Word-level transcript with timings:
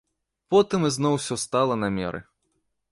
Потым 0.53 0.87
ізноў 0.89 1.13
усё 1.19 1.35
стала 1.45 1.73
на 1.87 1.95
меры. 2.01 2.19